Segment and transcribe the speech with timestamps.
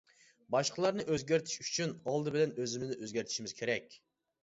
[0.55, 4.01] باشقىلارنى ئۆزگەرتىش ئۈچۈن، ئالدى بىلەن ئۆزىمىزنى ئۆزگەرتىشىمىز كېرەك.